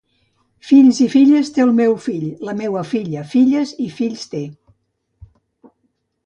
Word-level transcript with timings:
Fills 0.67 1.01
i 1.07 1.09
filles 1.15 1.51
té 1.57 1.63
el 1.65 1.73
meu 1.79 1.93
fill; 2.05 2.23
la 2.47 2.55
meua 2.63 2.81
filla, 2.93 3.27
filles 3.35 3.75
i 3.85 3.91
fills 3.99 4.25
té; 4.33 4.41